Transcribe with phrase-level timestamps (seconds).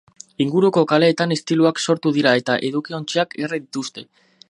[0.45, 4.11] Inguruko kaleetan istiluak sortu dira eta edukiontziak erre dituzte.